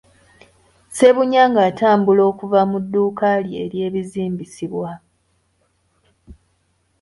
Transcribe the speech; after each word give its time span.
Ssebunya 0.89 1.43
nga 1.49 1.61
atambula 1.69 2.21
okuva 2.31 2.61
mu 2.71 2.77
dduuka 2.83 3.29
lye 3.45 3.57
ery'ebizimbisibwa. 3.65 4.89